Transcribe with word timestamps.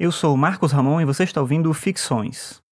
Eu 0.00 0.12
sou 0.12 0.36
Marcos 0.36 0.70
Ramon 0.70 1.00
e 1.00 1.04
você 1.04 1.24
está 1.24 1.40
ouvindo 1.40 1.74
Ficções. 1.74 2.62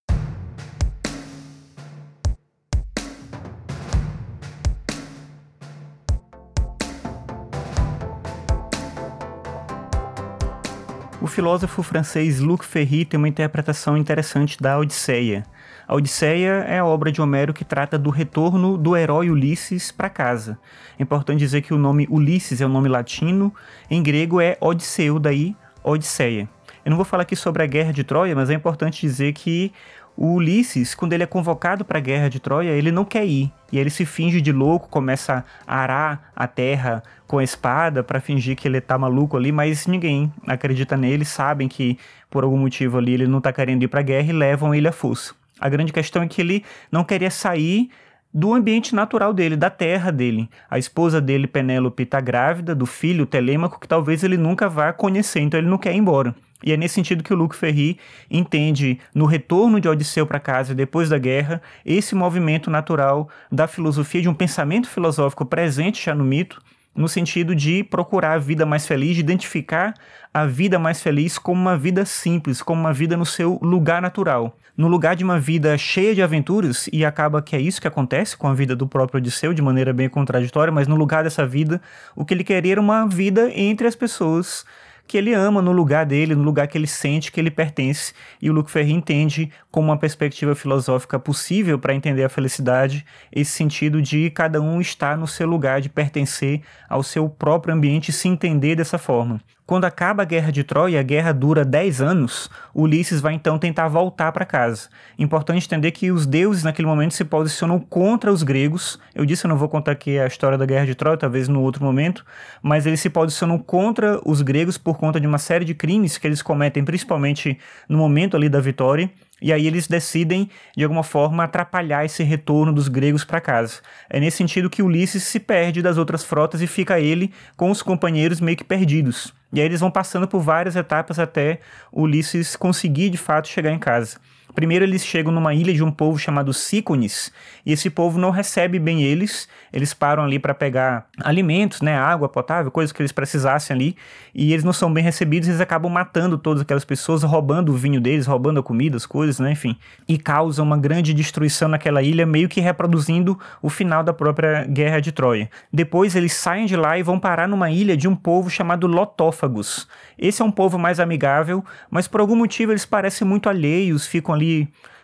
O 11.20 11.26
filósofo 11.26 11.82
francês 11.82 12.38
Luc 12.38 12.64
Ferry 12.64 13.04
tem 13.04 13.18
uma 13.18 13.26
interpretação 13.26 13.96
interessante 13.96 14.56
da 14.62 14.78
Odisseia. 14.78 15.42
A 15.88 15.96
Odisseia 15.96 16.64
é 16.68 16.78
a 16.78 16.84
obra 16.84 17.10
de 17.10 17.20
Homero 17.20 17.52
que 17.52 17.64
trata 17.64 17.98
do 17.98 18.10
retorno 18.10 18.78
do 18.78 18.96
herói 18.96 19.30
Ulisses 19.30 19.90
para 19.90 20.08
casa. 20.08 20.56
É 20.96 21.02
importante 21.02 21.40
dizer 21.40 21.62
que 21.62 21.74
o 21.74 21.78
nome 21.78 22.06
Ulisses 22.08 22.60
é 22.60 22.66
um 22.66 22.70
nome 22.70 22.88
latino, 22.88 23.52
em 23.90 24.00
grego 24.00 24.40
é 24.40 24.56
Odisseu, 24.60 25.18
daí 25.18 25.56
Odisseia. 25.82 26.48
Eu 26.86 26.90
não 26.90 26.96
vou 26.96 27.04
falar 27.04 27.24
aqui 27.24 27.34
sobre 27.34 27.64
a 27.64 27.66
guerra 27.66 27.92
de 27.92 28.04
Troia, 28.04 28.32
mas 28.32 28.48
é 28.48 28.54
importante 28.54 29.00
dizer 29.00 29.32
que 29.32 29.72
o 30.16 30.34
Ulisses, 30.34 30.94
quando 30.94 31.14
ele 31.14 31.24
é 31.24 31.26
convocado 31.26 31.84
para 31.84 31.98
a 31.98 32.00
guerra 32.00 32.30
de 32.30 32.38
Troia, 32.38 32.70
ele 32.70 32.92
não 32.92 33.04
quer 33.04 33.26
ir. 33.26 33.52
E 33.72 33.78
ele 33.80 33.90
se 33.90 34.06
finge 34.06 34.40
de 34.40 34.52
louco, 34.52 34.88
começa 34.88 35.44
a 35.66 35.80
arar 35.80 36.30
a 36.36 36.46
terra 36.46 37.02
com 37.26 37.38
a 37.38 37.42
espada 37.42 38.04
para 38.04 38.20
fingir 38.20 38.54
que 38.54 38.68
ele 38.68 38.80
tá 38.80 38.96
maluco 38.96 39.36
ali, 39.36 39.50
mas 39.50 39.88
ninguém 39.88 40.32
acredita 40.46 40.96
nele, 40.96 41.24
sabem 41.24 41.66
que 41.66 41.98
por 42.30 42.44
algum 42.44 42.56
motivo 42.56 42.98
ali 42.98 43.14
ele 43.14 43.26
não 43.26 43.40
tá 43.40 43.52
querendo 43.52 43.82
ir 43.82 43.88
para 43.88 43.98
a 43.98 44.04
guerra 44.04 44.30
e 44.30 44.32
levam 44.32 44.72
ele 44.72 44.86
a 44.86 44.92
fuça. 44.92 45.34
A 45.58 45.68
grande 45.68 45.92
questão 45.92 46.22
é 46.22 46.28
que 46.28 46.40
ele 46.40 46.64
não 46.92 47.02
queria 47.02 47.32
sair 47.32 47.90
do 48.36 48.52
ambiente 48.52 48.94
natural 48.94 49.32
dele, 49.32 49.56
da 49.56 49.70
terra 49.70 50.10
dele. 50.10 50.50
A 50.68 50.78
esposa 50.78 51.22
dele, 51.22 51.46
Penélope, 51.46 52.02
está 52.02 52.20
grávida 52.20 52.74
do 52.74 52.84
filho 52.84 53.24
Telêmaco, 53.24 53.80
que 53.80 53.88
talvez 53.88 54.22
ele 54.22 54.36
nunca 54.36 54.68
vá 54.68 54.92
conhecer, 54.92 55.40
então 55.40 55.58
ele 55.58 55.70
não 55.70 55.78
quer 55.78 55.94
ir 55.94 55.96
embora. 55.96 56.34
E 56.62 56.70
é 56.70 56.76
nesse 56.76 56.96
sentido 56.96 57.24
que 57.24 57.32
o 57.32 57.36
Luc 57.36 57.56
Ferry 57.56 57.98
entende, 58.30 58.98
no 59.14 59.24
retorno 59.24 59.80
de 59.80 59.88
Odisseu 59.88 60.26
para 60.26 60.38
casa 60.38 60.74
depois 60.74 61.08
da 61.08 61.16
guerra, 61.16 61.62
esse 61.82 62.14
movimento 62.14 62.70
natural 62.70 63.26
da 63.50 63.66
filosofia, 63.66 64.20
de 64.20 64.28
um 64.28 64.34
pensamento 64.34 64.86
filosófico 64.86 65.46
presente 65.46 66.04
já 66.04 66.14
no 66.14 66.24
mito, 66.24 66.60
no 66.96 67.08
sentido 67.08 67.54
de 67.54 67.84
procurar 67.84 68.32
a 68.32 68.38
vida 68.38 68.64
mais 68.64 68.86
feliz, 68.86 69.14
de 69.14 69.20
identificar 69.20 69.94
a 70.32 70.46
vida 70.46 70.78
mais 70.78 71.00
feliz 71.00 71.38
como 71.38 71.60
uma 71.60 71.76
vida 71.76 72.04
simples, 72.04 72.62
como 72.62 72.80
uma 72.80 72.92
vida 72.92 73.16
no 73.16 73.26
seu 73.26 73.58
lugar 73.62 74.00
natural. 74.00 74.56
No 74.76 74.88
lugar 74.88 75.16
de 75.16 75.24
uma 75.24 75.38
vida 75.38 75.76
cheia 75.78 76.14
de 76.14 76.22
aventuras, 76.22 76.88
e 76.92 77.04
acaba 77.04 77.40
que 77.40 77.56
é 77.56 77.60
isso 77.60 77.80
que 77.80 77.88
acontece 77.88 78.36
com 78.36 78.46
a 78.46 78.52
vida 78.52 78.76
do 78.76 78.86
próprio 78.86 79.18
Odisseu, 79.18 79.54
de 79.54 79.62
maneira 79.62 79.92
bem 79.92 80.08
contraditória, 80.08 80.72
mas 80.72 80.86
no 80.86 80.96
lugar 80.96 81.24
dessa 81.24 81.46
vida, 81.46 81.80
o 82.14 82.24
que 82.24 82.34
ele 82.34 82.44
queria 82.44 82.72
era 82.72 82.80
uma 82.80 83.06
vida 83.06 83.50
entre 83.54 83.86
as 83.86 83.94
pessoas 83.94 84.66
que 85.06 85.16
ele 85.16 85.32
ama 85.32 85.62
no 85.62 85.72
lugar 85.72 86.04
dele, 86.04 86.34
no 86.34 86.42
lugar 86.42 86.66
que 86.66 86.76
ele 86.76 86.86
sente 86.86 87.30
que 87.30 87.40
ele 87.40 87.50
pertence. 87.50 88.12
E 88.40 88.50
o 88.50 88.52
Luc 88.52 88.70
Ferry 88.70 88.92
entende 88.92 89.50
como 89.70 89.88
uma 89.88 89.98
perspectiva 89.98 90.54
filosófica 90.54 91.18
possível 91.18 91.78
para 91.78 91.94
entender 91.94 92.24
a 92.24 92.28
felicidade, 92.28 93.04
esse 93.32 93.52
sentido 93.52 94.02
de 94.02 94.30
cada 94.30 94.60
um 94.60 94.80
estar 94.80 95.16
no 95.16 95.26
seu 95.26 95.46
lugar, 95.46 95.80
de 95.80 95.88
pertencer 95.88 96.62
ao 96.88 97.02
seu 97.02 97.28
próprio 97.28 97.74
ambiente 97.74 98.08
e 98.08 98.12
se 98.12 98.28
entender 98.28 98.74
dessa 98.74 98.98
forma. 98.98 99.40
Quando 99.66 99.84
acaba 99.84 100.22
a 100.22 100.24
guerra 100.24 100.52
de 100.52 100.62
Troia, 100.62 101.00
a 101.00 101.02
guerra 101.02 101.32
dura 101.32 101.64
10 101.64 102.00
anos, 102.00 102.48
Ulisses 102.72 103.20
vai 103.20 103.34
então 103.34 103.58
tentar 103.58 103.88
voltar 103.88 104.30
para 104.30 104.44
casa. 104.44 104.88
Importante 105.18 105.66
entender 105.66 105.90
que 105.90 106.12
os 106.12 106.24
deuses 106.24 106.62
naquele 106.62 106.86
momento 106.86 107.14
se 107.14 107.24
posicionam 107.24 107.80
contra 107.80 108.32
os 108.32 108.44
gregos. 108.44 108.96
Eu 109.12 109.26
disse, 109.26 109.44
eu 109.44 109.48
não 109.48 109.56
vou 109.56 109.68
contar 109.68 109.90
aqui 109.90 110.20
a 110.20 110.26
história 110.28 110.56
da 110.56 110.64
guerra 110.64 110.86
de 110.86 110.94
Troia, 110.94 111.16
talvez 111.16 111.48
no 111.48 111.62
outro 111.62 111.82
momento, 111.82 112.24
mas 112.62 112.86
eles 112.86 113.00
se 113.00 113.10
posicionam 113.10 113.58
contra 113.58 114.20
os 114.24 114.40
gregos 114.40 114.78
por 114.78 114.98
conta 114.98 115.18
de 115.18 115.26
uma 115.26 115.38
série 115.38 115.64
de 115.64 115.74
crimes 115.74 116.16
que 116.16 116.28
eles 116.28 116.42
cometem, 116.42 116.84
principalmente 116.84 117.58
no 117.88 117.98
momento 117.98 118.36
ali 118.36 118.48
da 118.48 118.60
vitória. 118.60 119.10
E 119.42 119.52
aí 119.52 119.66
eles 119.66 119.88
decidem, 119.88 120.48
de 120.76 120.84
alguma 120.84 121.02
forma, 121.02 121.42
atrapalhar 121.42 122.04
esse 122.04 122.22
retorno 122.22 122.72
dos 122.72 122.86
gregos 122.86 123.24
para 123.24 123.40
casa. 123.40 123.80
É 124.08 124.20
nesse 124.20 124.36
sentido 124.36 124.70
que 124.70 124.80
Ulisses 124.80 125.24
se 125.24 125.40
perde 125.40 125.82
das 125.82 125.98
outras 125.98 126.22
frotas 126.22 126.62
e 126.62 126.68
fica 126.68 127.00
ele 127.00 127.32
com 127.56 127.68
os 127.68 127.82
companheiros 127.82 128.40
meio 128.40 128.56
que 128.56 128.64
perdidos. 128.64 129.34
E 129.52 129.60
aí 129.60 129.66
eles 129.66 129.80
vão 129.80 129.90
passando 129.90 130.26
por 130.26 130.40
várias 130.40 130.76
etapas 130.76 131.18
até 131.18 131.60
Ulisses 131.92 132.56
conseguir 132.56 133.10
de 133.10 133.18
fato 133.18 133.48
chegar 133.48 133.70
em 133.70 133.78
casa. 133.78 134.18
Primeiro 134.56 134.86
eles 134.86 135.04
chegam 135.04 135.30
numa 135.30 135.52
ilha 135.52 135.74
de 135.74 135.84
um 135.84 135.90
povo 135.90 136.18
chamado 136.18 136.50
Sícones, 136.54 137.30
e 137.64 137.72
esse 137.72 137.90
povo 137.90 138.18
não 138.18 138.30
recebe 138.30 138.78
bem 138.78 139.02
eles, 139.02 139.46
eles 139.70 139.92
param 139.92 140.24
ali 140.24 140.38
para 140.38 140.54
pegar 140.54 141.06
alimentos, 141.22 141.82
né, 141.82 141.94
água 141.94 142.26
potável, 142.26 142.70
coisas 142.70 142.90
que 142.90 143.02
eles 143.02 143.12
precisassem 143.12 143.74
ali, 143.76 143.96
e 144.34 144.54
eles 144.54 144.64
não 144.64 144.72
são 144.72 144.90
bem 144.90 145.04
recebidos, 145.04 145.46
eles 145.46 145.60
acabam 145.60 145.92
matando 145.92 146.38
todas 146.38 146.62
aquelas 146.62 146.86
pessoas, 146.86 147.22
roubando 147.22 147.70
o 147.70 147.76
vinho 147.76 148.00
deles, 148.00 148.26
roubando 148.26 148.58
a 148.58 148.62
comida, 148.62 148.96
as 148.96 149.04
coisas, 149.04 149.38
né, 149.38 149.52
enfim, 149.52 149.76
e 150.08 150.16
causam 150.16 150.64
uma 150.64 150.78
grande 150.78 151.12
destruição 151.12 151.68
naquela 151.68 152.02
ilha, 152.02 152.24
meio 152.24 152.48
que 152.48 152.58
reproduzindo 152.58 153.38
o 153.60 153.68
final 153.68 154.02
da 154.02 154.14
própria 154.14 154.64
guerra 154.64 155.00
de 155.00 155.12
Troia. 155.12 155.50
Depois 155.70 156.16
eles 156.16 156.32
saem 156.32 156.64
de 156.64 156.76
lá 156.76 156.98
e 156.98 157.02
vão 157.02 157.20
parar 157.20 157.46
numa 157.46 157.70
ilha 157.70 157.94
de 157.94 158.08
um 158.08 158.16
povo 158.16 158.48
chamado 158.48 158.86
Lotófagos. 158.86 159.86
Esse 160.18 160.40
é 160.40 160.44
um 160.46 160.50
povo 160.50 160.78
mais 160.78 160.98
amigável, 160.98 161.62
mas 161.90 162.08
por 162.08 162.22
algum 162.22 162.36
motivo 162.36 162.72
eles 162.72 162.86
parecem 162.86 163.28
muito 163.28 163.50
alheios, 163.50 164.06
ficam 164.06 164.34
ali 164.34 164.45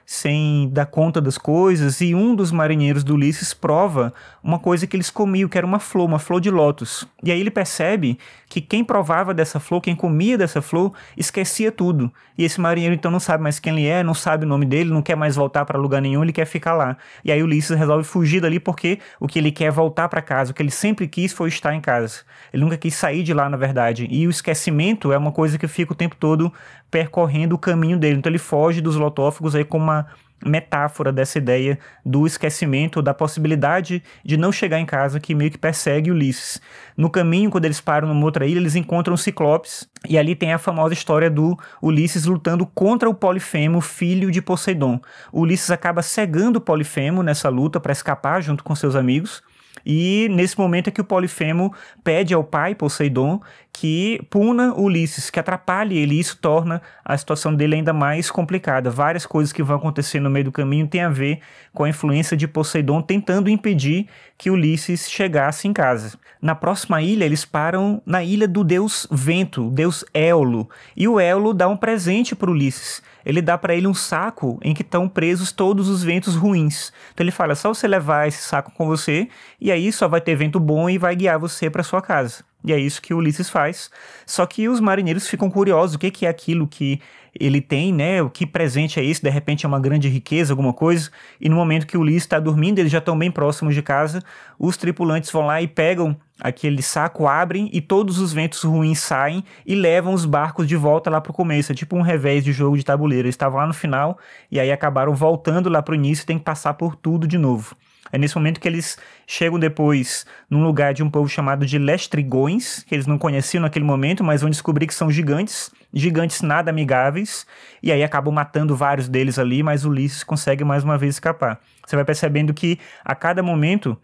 sem 0.04 0.68
dar 0.70 0.86
conta 0.86 1.20
das 1.20 1.38
coisas, 1.38 2.00
e 2.00 2.14
um 2.14 2.34
dos 2.34 2.52
marinheiros 2.52 3.02
do 3.02 3.14
Ulisses 3.14 3.54
prova 3.54 4.12
uma 4.42 4.58
coisa 4.58 4.86
que 4.86 4.96
eles 4.96 5.08
comiam, 5.08 5.48
que 5.48 5.56
era 5.56 5.66
uma 5.66 5.78
flor, 5.78 6.06
uma 6.06 6.18
flor 6.18 6.40
de 6.40 6.50
lótus. 6.50 7.06
E 7.22 7.30
aí 7.30 7.40
ele 7.40 7.50
percebe 7.50 8.18
que 8.48 8.60
quem 8.60 8.84
provava 8.84 9.32
dessa 9.32 9.58
flor, 9.58 9.80
quem 9.80 9.94
comia 9.94 10.36
dessa 10.36 10.60
flor, 10.60 10.92
esquecia 11.16 11.72
tudo. 11.72 12.12
E 12.36 12.44
esse 12.44 12.60
marinheiro 12.60 12.94
então 12.94 13.10
não 13.10 13.20
sabe 13.20 13.42
mais 13.42 13.58
quem 13.58 13.72
ele 13.72 13.86
é, 13.86 14.02
não 14.02 14.12
sabe 14.12 14.44
o 14.44 14.48
nome 14.48 14.66
dele, 14.66 14.90
não 14.90 15.00
quer 15.00 15.16
mais 15.16 15.36
voltar 15.36 15.64
para 15.64 15.78
lugar 15.78 16.02
nenhum, 16.02 16.22
ele 16.22 16.32
quer 16.32 16.44
ficar 16.44 16.74
lá. 16.74 16.96
E 17.24 17.32
aí 17.32 17.42
Ulisses 17.42 17.76
resolve 17.78 18.04
fugir 18.04 18.40
dali 18.40 18.60
porque 18.60 18.98
o 19.18 19.26
que 19.26 19.38
ele 19.38 19.52
quer 19.52 19.64
é 19.64 19.70
voltar 19.70 20.08
para 20.08 20.20
casa, 20.20 20.50
o 20.50 20.54
que 20.54 20.62
ele 20.62 20.70
sempre 20.70 21.06
quis 21.06 21.32
foi 21.32 21.48
estar 21.48 21.74
em 21.74 21.80
casa. 21.80 22.20
Ele 22.52 22.62
nunca 22.64 22.76
quis 22.76 22.94
sair 22.94 23.22
de 23.22 23.32
lá, 23.32 23.48
na 23.48 23.56
verdade. 23.56 24.06
E 24.10 24.26
o 24.26 24.30
esquecimento 24.30 25.12
é 25.12 25.16
uma 25.16 25.32
coisa 25.32 25.56
que 25.56 25.66
fica 25.66 25.92
o 25.92 25.96
tempo 25.96 26.16
todo 26.16 26.52
percorrendo 26.92 27.54
o 27.54 27.58
caminho 27.58 27.98
dele. 27.98 28.18
Então 28.18 28.30
ele 28.30 28.38
foge 28.38 28.82
dos 28.82 28.96
lotófagos 28.96 29.56
aí 29.56 29.64
com 29.64 29.78
uma 29.78 30.06
metáfora 30.44 31.12
dessa 31.12 31.38
ideia 31.38 31.78
do 32.04 32.26
esquecimento, 32.26 33.00
da 33.00 33.14
possibilidade 33.14 34.02
de 34.24 34.36
não 34.36 34.52
chegar 34.52 34.78
em 34.78 34.84
casa 34.84 35.20
que 35.20 35.34
meio 35.34 35.50
que 35.50 35.56
persegue 35.56 36.10
Ulisses. 36.10 36.60
No 36.96 37.08
caminho, 37.08 37.48
quando 37.48 37.64
eles 37.64 37.80
param 37.80 38.08
numa 38.08 38.24
outra 38.24 38.44
ilha, 38.44 38.58
eles 38.58 38.74
encontram 38.74 39.16
Ciclopes 39.16 39.88
e 40.06 40.18
ali 40.18 40.34
tem 40.34 40.52
a 40.52 40.58
famosa 40.58 40.92
história 40.92 41.30
do 41.30 41.56
Ulisses 41.80 42.26
lutando 42.26 42.66
contra 42.66 43.08
o 43.08 43.14
Polifemo, 43.14 43.80
filho 43.80 44.30
de 44.30 44.42
Poseidon. 44.42 45.00
Ulisses 45.32 45.70
acaba 45.70 46.02
cegando 46.02 46.58
o 46.58 46.62
Polifemo 46.62 47.22
nessa 47.22 47.48
luta 47.48 47.80
para 47.80 47.92
escapar 47.92 48.42
junto 48.42 48.62
com 48.62 48.74
seus 48.74 48.94
amigos. 48.94 49.42
E 49.84 50.28
nesse 50.30 50.58
momento 50.58 50.88
é 50.88 50.90
que 50.90 51.00
o 51.00 51.04
Polifemo 51.04 51.72
pede 52.04 52.34
ao 52.34 52.44
pai 52.44 52.74
Poseidon 52.74 53.40
que 53.72 54.20
puna 54.28 54.74
Ulisses, 54.74 55.30
que 55.30 55.40
atrapalhe 55.40 55.96
ele, 55.96 56.14
e 56.14 56.20
isso 56.20 56.36
torna 56.36 56.82
a 57.04 57.16
situação 57.16 57.54
dele 57.54 57.76
ainda 57.76 57.92
mais 57.92 58.30
complicada. 58.30 58.90
Várias 58.90 59.24
coisas 59.24 59.52
que 59.52 59.62
vão 59.62 59.76
acontecer 59.76 60.20
no 60.20 60.28
meio 60.28 60.44
do 60.44 60.52
caminho 60.52 60.86
têm 60.86 61.00
a 61.00 61.08
ver 61.08 61.40
com 61.72 61.84
a 61.84 61.88
influência 61.88 62.36
de 62.36 62.46
Poseidon 62.46 63.00
tentando 63.00 63.48
impedir 63.48 64.06
que 64.36 64.50
Ulisses 64.50 65.10
chegasse 65.10 65.66
em 65.66 65.72
casa. 65.72 66.18
Na 66.40 66.54
próxima 66.54 67.00
ilha, 67.00 67.24
eles 67.24 67.44
param 67.44 68.02
na 68.04 68.22
ilha 68.22 68.46
do 68.46 68.62
deus 68.62 69.06
Vento, 69.10 69.68
o 69.68 69.70
deus 69.70 70.04
Éolo, 70.12 70.68
e 70.96 71.08
o 71.08 71.18
Éolo 71.18 71.54
dá 71.54 71.66
um 71.68 71.76
presente 71.76 72.36
para 72.36 72.50
Ulisses 72.50 73.02
ele 73.24 73.40
dá 73.40 73.56
para 73.56 73.74
ele 73.74 73.86
um 73.86 73.94
saco 73.94 74.58
em 74.62 74.74
que 74.74 74.82
estão 74.82 75.08
presos 75.08 75.52
todos 75.52 75.88
os 75.88 76.02
ventos 76.02 76.34
ruins. 76.34 76.92
Então 77.12 77.24
ele 77.24 77.30
fala: 77.30 77.54
só 77.54 77.72
você 77.72 77.86
levar 77.86 78.28
esse 78.28 78.42
saco 78.42 78.72
com 78.72 78.86
você 78.86 79.28
e 79.60 79.70
aí 79.70 79.92
só 79.92 80.08
vai 80.08 80.20
ter 80.20 80.34
vento 80.34 80.58
bom 80.58 80.90
e 80.90 80.98
vai 80.98 81.14
guiar 81.14 81.38
você 81.38 81.70
para 81.70 81.82
sua 81.82 82.02
casa. 82.02 82.44
E 82.64 82.72
é 82.72 82.78
isso 82.78 83.02
que 83.02 83.12
Ulisses 83.12 83.50
faz. 83.50 83.90
Só 84.24 84.46
que 84.46 84.68
os 84.68 84.80
marinheiros 84.80 85.28
ficam 85.28 85.50
curiosos: 85.50 85.96
o 85.96 85.98
que, 85.98 86.10
que 86.10 86.26
é 86.26 86.28
aquilo 86.28 86.66
que 86.66 87.00
ele 87.38 87.60
tem, 87.60 87.92
né? 87.92 88.22
O 88.22 88.28
que 88.28 88.46
presente 88.46 89.00
é 89.00 89.04
esse? 89.04 89.22
De 89.22 89.30
repente 89.30 89.64
é 89.64 89.68
uma 89.68 89.80
grande 89.80 90.08
riqueza, 90.08 90.52
alguma 90.52 90.72
coisa. 90.72 91.10
E 91.40 91.48
no 91.48 91.56
momento 91.56 91.86
que 91.86 91.96
Ulisses 91.96 92.22
está 92.22 92.38
dormindo, 92.38 92.78
eles 92.78 92.92
já 92.92 92.98
estão 92.98 93.18
bem 93.18 93.30
próximos 93.30 93.74
de 93.74 93.82
casa. 93.82 94.22
Os 94.58 94.76
tripulantes 94.76 95.30
vão 95.30 95.46
lá 95.46 95.60
e 95.60 95.66
pegam 95.66 96.16
aquele 96.40 96.82
saco, 96.82 97.26
abrem 97.26 97.70
e 97.72 97.80
todos 97.80 98.18
os 98.18 98.32
ventos 98.32 98.62
ruins 98.62 98.98
saem 98.98 99.44
e 99.64 99.74
levam 99.74 100.12
os 100.12 100.24
barcos 100.24 100.66
de 100.66 100.76
volta 100.76 101.08
lá 101.08 101.20
para 101.20 101.30
o 101.30 101.34
começo. 101.34 101.72
É 101.72 101.74
tipo 101.74 101.96
um 101.96 102.02
revés 102.02 102.44
de 102.44 102.52
jogo 102.52 102.76
de 102.76 102.84
tabuleiro. 102.84 103.26
Eles 103.26 103.34
estavam 103.34 103.58
lá 103.58 103.66
no 103.66 103.74
final 103.74 104.18
e 104.50 104.60
aí 104.60 104.70
acabaram 104.70 105.14
voltando 105.14 105.68
lá 105.68 105.82
para 105.82 105.92
o 105.92 105.94
início 105.94 106.24
e 106.24 106.26
tem 106.26 106.38
que 106.38 106.44
passar 106.44 106.74
por 106.74 106.96
tudo 106.96 107.26
de 107.26 107.38
novo. 107.38 107.74
É 108.10 108.18
nesse 108.18 108.36
momento 108.36 108.60
que 108.60 108.68
eles 108.68 108.98
chegam 109.26 109.58
depois 109.58 110.26
num 110.50 110.62
lugar 110.62 110.92
de 110.92 111.02
um 111.02 111.10
povo 111.10 111.28
chamado 111.28 111.64
de 111.64 111.78
Lestrigões, 111.78 112.82
que 112.82 112.94
eles 112.94 113.06
não 113.06 113.18
conheciam 113.18 113.62
naquele 113.62 113.84
momento, 113.84 114.24
mas 114.24 114.40
vão 114.40 114.50
descobrir 114.50 114.86
que 114.86 114.94
são 114.94 115.10
gigantes, 115.10 115.70
gigantes 115.92 116.42
nada 116.42 116.70
amigáveis, 116.70 117.46
e 117.82 117.92
aí 117.92 118.02
acabam 118.02 118.34
matando 118.34 118.76
vários 118.76 119.08
deles 119.08 119.38
ali, 119.38 119.62
mas 119.62 119.84
Ulisses 119.84 120.24
consegue 120.24 120.64
mais 120.64 120.82
uma 120.82 120.98
vez 120.98 121.14
escapar. 121.14 121.60
Você 121.86 121.96
vai 121.96 122.04
percebendo 122.04 122.52
que 122.52 122.78
a 123.04 123.14
cada 123.14 123.42
momento 123.42 123.96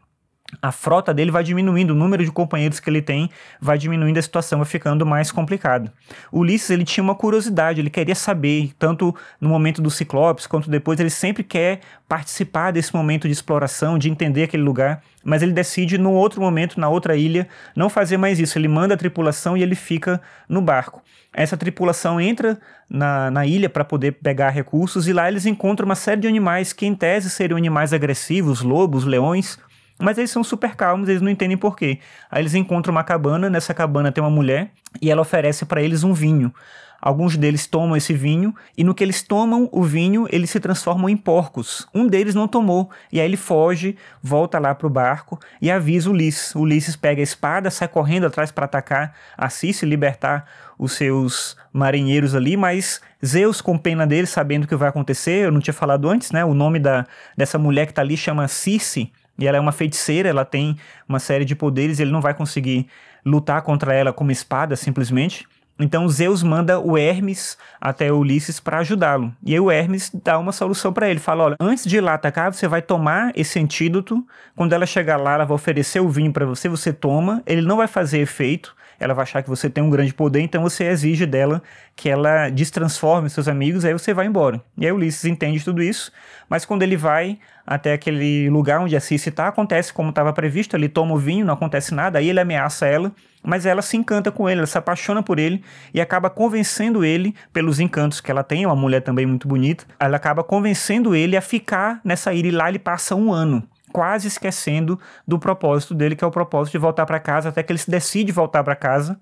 a 0.63 0.73
frota 0.73 1.13
dele 1.13 1.31
vai 1.31 1.45
diminuindo, 1.45 1.91
o 1.91 1.97
número 1.97 2.25
de 2.25 2.33
companheiros 2.33 2.81
que 2.81 2.89
ele 2.89 3.03
tem 3.03 3.29
vai 3.61 3.77
diminuindo, 3.77 4.19
a 4.19 4.23
situação 4.23 4.59
vai 4.59 4.67
ficando 4.67 5.05
mais 5.05 5.31
complicada. 5.31 5.93
Ulisses 6.33 6.71
ele 6.71 6.85
tinha 6.85 7.05
uma 7.05 7.15
curiosidade, 7.15 7.81
ele 7.81 7.91
queria 7.91 8.15
saber, 8.15 8.73
tanto 8.79 9.15
no 9.39 9.49
momento 9.49 9.83
do 9.83 9.91
Ciclopes 9.91 10.47
quanto 10.47 10.71
depois, 10.71 10.99
ele 10.99 11.11
sempre 11.11 11.45
quer 11.45 11.81
participar 12.09 12.71
desse 12.71 12.95
momento 12.95 13.29
de 13.29 13.33
exploração, 13.33 13.99
de 13.99 14.11
entender 14.11 14.45
aquele 14.45 14.63
lugar, 14.63 15.03
mas 15.23 15.43
ele 15.43 15.53
decide, 15.53 15.99
no 15.99 16.13
outro 16.13 16.41
momento, 16.41 16.81
na 16.81 16.89
outra 16.89 17.15
ilha, 17.15 17.47
não 17.77 17.91
fazer 17.91 18.17
mais 18.17 18.41
isso. 18.41 18.59
Ele 18.59 18.69
manda 18.69 18.95
a 18.95 18.97
tripulação 18.97 19.55
e 19.55 19.63
ele 19.63 19.75
fica 19.75 20.19
no 20.49 20.63
barco. 20.63 21.03
Essa 21.35 21.59
tripulação 21.59 22.19
entra 22.19 22.59
na, 22.89 23.31
na 23.31 23.45
ilha 23.45 23.69
para 23.69 23.85
poder 23.85 24.13
pegar 24.13 24.49
recursos 24.49 25.07
e 25.07 25.13
lá 25.13 25.29
eles 25.29 25.45
encontram 25.45 25.85
uma 25.85 25.95
série 25.95 26.23
de 26.23 26.27
animais 26.27 26.73
que, 26.73 26.87
em 26.87 26.95
tese, 26.95 27.29
seriam 27.29 27.59
animais 27.59 27.93
agressivos, 27.93 28.63
lobos, 28.63 29.05
leões 29.05 29.59
mas 29.99 30.19
eles 30.19 30.31
são 30.31 30.45
super 30.45 30.77
calmos, 30.77 31.09
eles 31.09 31.23
não 31.23 31.31
entendem 31.31 31.57
por 31.57 31.77
quê. 31.77 31.99
Aí 32.31 32.43
eles 32.43 32.55
encontram 32.55 32.93
uma 32.93 33.05
cabana, 33.05 33.51
nessa 33.51 33.75
cabana 33.75 34.13
tem 34.13 34.23
uma 34.23 34.31
mulher 34.31 34.71
e 35.01 35.11
ela 35.11 35.23
oferece 35.23 35.65
para 35.65 35.83
eles 35.83 36.05
um 36.05 36.13
vinho. 36.13 36.53
Alguns 37.01 37.37
deles 37.37 37.65
tomam 37.65 37.97
esse 37.97 38.13
vinho 38.13 38.53
e 38.77 38.83
no 38.83 38.93
que 38.93 39.05
eles 39.05 39.23
tomam 39.23 39.69
o 39.71 39.85
vinho, 39.85 40.27
eles 40.31 40.51
se 40.51 40.59
transformam 40.59 41.09
em 41.09 41.17
porcos. 41.17 41.87
Um 41.95 42.09
deles 42.09 42.35
não 42.35 42.49
tomou 42.49 42.91
e 43.13 43.21
aí 43.21 43.27
ele 43.27 43.37
foge, 43.37 43.97
volta 44.21 44.59
lá 44.59 44.75
pro 44.75 44.91
barco 44.91 45.39
e 45.63 45.71
avisa 45.71 46.11
Ulisses. 46.11 46.55
Ulisses 46.57 46.97
pega 46.97 47.21
a 47.21 47.23
espada, 47.23 47.71
sai 47.71 47.87
correndo 47.87 48.27
atrás 48.27 48.51
para 48.51 48.65
atacar 48.65 49.15
Assis 49.37 49.81
e 49.83 49.87
libertar 49.87 50.45
os 50.77 50.93
seus 50.93 51.57
marinheiros 51.73 52.35
ali, 52.35 52.57
mas 52.57 53.01
Zeus, 53.25 53.61
com 53.61 53.79
pena 53.79 54.07
dele, 54.07 54.27
sabendo 54.27 54.65
o 54.65 54.69
que 54.69 54.77
vai 54.77 54.89
acontecer, 54.89 55.47
eu 55.47 55.53
não 55.53 55.61
tinha 55.61 55.75
falado 55.75 56.09
antes, 56.09 56.33
né? 56.33 56.45
O 56.45 56.55
nome 56.55 56.79
da, 56.79 57.07
dessa 57.37 57.59
mulher 57.59 57.87
que 57.87 57.95
tá 57.95 58.03
ali 58.03 58.17
chama 58.17 58.47
Circe, 58.49 59.13
e 59.39 59.47
ela 59.47 59.57
é 59.57 59.61
uma 59.61 59.73
feiticeira, 59.73 60.29
ela 60.29 60.45
tem 60.45 60.77
uma 61.09 61.19
série 61.19 61.45
de 61.45 61.55
poderes, 61.55 62.01
ele 62.01 62.11
não 62.11 62.21
vai 62.21 62.35
conseguir 62.35 62.87
lutar 63.25 63.63
contra 63.63 63.95
ela 63.95 64.13
com 64.13 64.25
uma 64.25 64.33
espada 64.33 64.75
simplesmente. 64.77 65.47
Então 65.81 66.09
Zeus 66.09 66.43
manda 66.43 66.81
o 66.81 66.99
Hermes 66.99 67.57
até 67.81 68.13
Ulisses 68.13 68.59
para 68.59 68.79
ajudá-lo. 68.79 69.33
E 69.45 69.53
aí 69.53 69.61
o 69.61 69.71
Hermes 69.71 70.11
dá 70.25 70.37
uma 70.37 70.51
solução 70.51 70.93
para 70.93 71.09
ele, 71.09 71.21
fala: 71.21 71.45
"Olha, 71.45 71.57
antes 71.61 71.85
de 71.85 71.99
ir 71.99 72.01
lá 72.01 72.15
atacar, 72.15 72.53
você 72.53 72.67
vai 72.67 72.83
tomar 72.83 73.33
esse 73.37 73.61
antídoto. 73.61 74.27
Quando 74.57 74.73
ela 74.73 74.87
chegar 74.87 75.17
lá, 75.17 75.35
ela 75.35 75.45
vai 75.45 75.55
oferecer 75.55 76.01
o 76.01 76.09
vinho 76.09 76.33
para 76.33 76.45
você, 76.45 76.69
você 76.69 76.93
toma. 76.93 77.43
Ele 77.47 77.63
não 77.63 77.77
vai 77.77 77.87
fazer 77.87 78.19
efeito, 78.19 78.75
ela 78.99 79.15
vai 79.15 79.23
achar 79.23 79.43
que 79.43 79.49
você 79.49 79.71
tem 79.71 79.83
um 79.83 79.91
grande 79.91 80.13
poder, 80.13 80.41
então 80.41 80.63
você 80.63 80.85
exige 80.85 81.27
dela 81.27 81.63
que 81.95 82.09
ela 82.09 82.49
destransforme 82.49 83.31
seus 83.31 83.49
amigos, 83.49 83.85
aí 83.85 83.93
você 83.93 84.13
vai 84.13 84.27
embora. 84.27 84.61
E 84.77 84.87
aí 84.87 84.93
Ulisses 84.93 85.25
entende 85.25 85.63
tudo 85.63 85.83
isso, 85.83 86.11
mas 86.49 86.65
quando 86.65 86.83
ele 86.83 86.97
vai 86.97 87.39
até 87.67 87.93
aquele 87.93 88.49
lugar 88.49 88.81
onde 88.81 88.97
a 88.97 89.01
Circe 89.01 89.29
está, 89.29 89.49
acontece 89.49 89.93
como 89.93 90.09
estava 90.09 90.33
previsto, 90.33 90.75
ele 90.75 90.89
toma 90.89 91.15
o 91.15 91.19
vinho, 91.19 91.45
não 91.45 91.55
acontece 91.55 91.95
nada, 91.95 92.19
aí 92.19 92.31
ele 92.31 92.41
ameaça 92.41 92.87
ela, 92.87 93.13
mas 93.43 93.67
ela 93.67 93.83
se 93.83 93.97
encanta 93.97 94.33
com 94.33 94.49
ele, 94.49 94.61
ela 94.61 94.67
se 94.67 94.79
apaixona 94.79 95.23
por 95.23 95.39
ele 95.39 95.63
e 95.93 96.01
acaba 96.01 96.31
convencendo 96.31 97.05
ele 97.05 97.35
pelos 97.53 97.79
encantos 97.79 98.21
que 98.21 98.31
ela 98.31 98.43
tem, 98.43 98.65
uma 98.65 98.75
mulher 98.75 99.03
também 99.03 99.27
muito 99.27 99.47
bonita, 99.47 99.85
ela 100.01 100.17
acaba 100.17 100.43
convencendo 100.43 101.15
ele 101.15 101.37
a 101.37 101.43
ficar 101.43 102.01
nessa 102.03 102.33
ilha 102.33 102.49
e 102.49 102.53
lá 102.53 102.69
ele 102.69 102.79
passa 102.79 103.15
um 103.15 103.33
ano 103.33 103.63
quase 103.93 104.29
esquecendo 104.29 104.99
do 105.27 105.39
propósito 105.39 105.95
dele, 105.95 106.17
que 106.17 106.25
é 106.25 106.27
o 106.27 106.31
propósito 106.31 106.73
de 106.73 106.79
voltar 106.79 107.07
para 107.07 107.21
casa, 107.21 107.49
até 107.49 107.63
que 107.63 107.73
ele 107.73 107.79
se 107.79 107.91
decide 107.91 108.33
voltar 108.33 108.63
para 108.65 108.77
casa. 108.77 109.19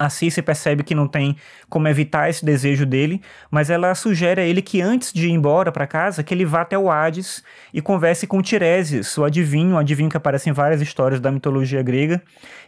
Assim 0.00 0.28
se 0.30 0.42
percebe 0.42 0.82
que 0.82 0.96
não 0.96 1.06
tem 1.06 1.36
como 1.68 1.86
evitar 1.86 2.28
esse 2.28 2.44
desejo 2.44 2.84
dele, 2.84 3.22
mas 3.48 3.70
ela 3.70 3.94
sugere 3.94 4.40
a 4.40 4.44
ele 4.44 4.60
que 4.60 4.80
antes 4.82 5.12
de 5.12 5.28
ir 5.28 5.30
embora 5.30 5.70
para 5.70 5.86
casa, 5.86 6.24
que 6.24 6.34
ele 6.34 6.44
vá 6.44 6.62
até 6.62 6.76
o 6.76 6.90
Hades 6.90 7.44
e 7.72 7.80
converse 7.80 8.26
com 8.26 8.42
Tiresias, 8.42 9.16
o 9.16 9.24
adivinho, 9.24 9.76
o 9.76 9.78
adivinho 9.78 10.10
que 10.10 10.16
aparece 10.16 10.50
em 10.50 10.52
várias 10.52 10.80
histórias 10.80 11.20
da 11.20 11.30
mitologia 11.30 11.82
grega, 11.82 12.20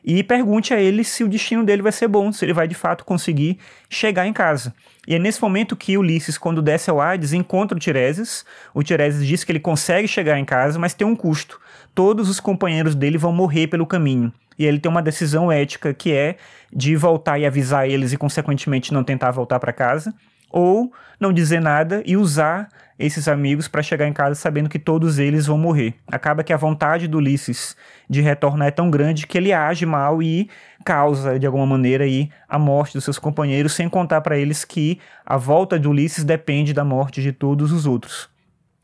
e 0.05 0.23
pergunte 0.23 0.73
a 0.73 0.81
ele 0.81 1.03
se 1.03 1.25
o 1.25 1.29
destino 1.29 1.65
dele 1.65 1.83
vai 1.83 1.91
ser 1.91 2.07
bom, 2.07 2.31
se 2.31 2.45
ele 2.45 2.53
vai 2.53 2.69
de 2.69 2.77
fato 2.77 3.05
conseguir 3.05 3.59
chegar 3.91 4.25
em 4.25 4.33
casa. 4.33 4.73
E 5.07 5.15
é 5.15 5.19
nesse 5.19 5.43
momento 5.43 5.75
que 5.75 5.99
Ulisses, 5.99 6.39
quando 6.39 6.63
desce 6.63 6.89
ao 6.89 7.01
Hades, 7.01 7.33
encontra 7.33 7.77
o 7.77 7.81
Tiresias. 7.81 8.45
O 8.73 8.83
Tiresias 8.83 9.27
diz 9.27 9.43
que 9.43 9.51
ele 9.51 9.59
consegue 9.59 10.07
chegar 10.07 10.39
em 10.39 10.45
casa, 10.45 10.79
mas 10.79 10.95
tem 10.95 11.07
um 11.07 11.17
custo. 11.17 11.59
Todos 11.95 12.29
os 12.29 12.39
companheiros 12.39 12.95
dele 12.95 13.19
vão 13.19 13.33
morrer 13.33 13.67
pelo 13.67 13.87
caminho. 13.87 14.33
E 14.59 14.67
ele 14.67 14.79
tem 14.79 14.91
uma 14.91 15.03
decisão 15.03 15.51
ética 15.53 15.95
que 15.95 16.13
é 16.13 16.37
de 16.73 16.97
voltar 16.97 17.39
e 17.39 17.47
avisar 17.47 17.89
eles 17.89 18.13
e, 18.13 18.17
consequentemente, 18.17 18.93
não 18.93 19.05
tentar 19.05 19.31
voltar 19.31 19.59
para 19.61 19.73
casa, 19.73 20.13
ou 20.51 20.93
não 21.21 21.33
dizer 21.33 21.61
nada 21.61 22.03
e 22.07 22.17
usar 22.17 22.69
esses 22.99 23.29
amigos 23.29 23.69
para 23.69 23.83
chegar 23.83 24.09
em 24.09 24.13
casa 24.13 24.35
sabendo 24.35 24.69
que 24.69 24.79
todos 24.79 25.19
eles 25.19 25.47
vão 25.47 25.57
morrer. 25.57 25.95
Acaba 26.07 26.43
que 26.43 26.53
a 26.53 26.57
vontade 26.57 27.07
do 27.07 27.19
Ulisses 27.19 27.77
de 28.11 28.21
retornar 28.21 28.69
é 28.69 28.73
tão 28.73 28.91
grande 28.91 29.27
que 29.27 29.39
ele 29.39 29.53
age 29.53 29.87
mal 29.87 30.23
e 30.23 30.51
causa 30.85 31.39
de 31.39 31.47
alguma 31.47 31.67
maneira 31.67 32.05
aí 32.05 32.29
a 32.49 32.59
morte 32.59 32.95
dos 32.95 33.05
seus 33.05 33.19
companheiros, 33.19 33.73
sem 33.73 33.89
contar 33.89 34.21
para 34.21 34.37
eles 34.37 34.65
que 34.65 34.99
a 35.25 35.37
volta 35.37 35.79
de 35.79 35.87
Ulisses 35.87 36.25
depende 36.25 36.73
da 36.73 36.85
morte 36.85 37.23
de 37.23 37.33
todos 37.33 37.71
os 37.71 37.87
outros. 37.87 38.29